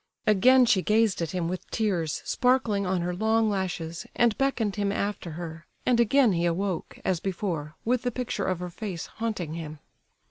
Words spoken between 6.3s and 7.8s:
he awoke, as before,